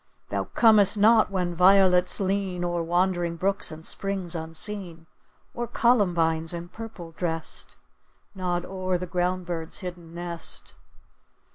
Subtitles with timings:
[0.31, 5.05] Thou comest not when violets lean O'er wandering brooks and springs unseen,
[5.53, 7.77] Or columbines, in purple dressed,
[8.33, 10.73] Nod o'er the ground bird's hidden nest.